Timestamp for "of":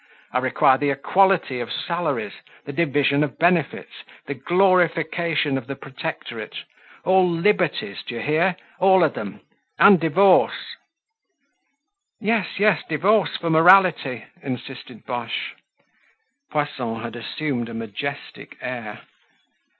1.59-1.71, 3.23-3.37, 5.59-5.67, 9.03-9.13